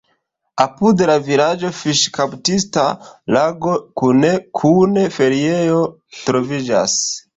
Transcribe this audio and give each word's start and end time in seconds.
Apud 0.63 1.01
la 1.09 1.17
vilaĝo 1.27 1.69
fiŝkaptista 1.79 2.85
lago 3.37 3.75
kune 4.03 4.33
kun 4.61 4.99
feriejo 5.19 5.81
troviĝas. 6.23 6.97